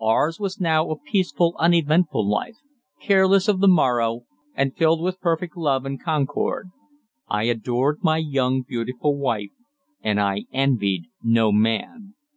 [0.00, 2.54] Ours was now a peaceful, uneventful life,
[3.02, 4.20] careless of the morrow,
[4.54, 6.70] and filled with perfect love and concord.
[7.26, 9.50] I adored my young beautiful wife,
[10.00, 12.14] and I envied no man.